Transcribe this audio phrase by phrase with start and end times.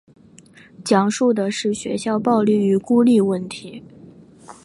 [0.83, 3.83] 讲述的是学校暴力和孤立问题。